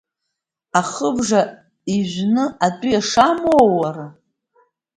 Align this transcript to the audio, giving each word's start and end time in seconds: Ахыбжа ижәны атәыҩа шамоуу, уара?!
Ахыбжа 0.79 1.41
ижәны 1.95 2.43
атәыҩа 2.65 3.01
шамоуу, 3.09 3.71
уара?! 3.79 4.07